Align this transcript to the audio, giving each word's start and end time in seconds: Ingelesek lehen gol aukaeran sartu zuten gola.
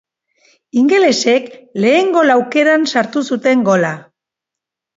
Ingelesek 0.83 1.51
lehen 1.85 2.09
gol 2.17 2.35
aukaeran 2.39 2.89
sartu 2.95 3.25
zuten 3.33 3.65
gola. 3.71 3.95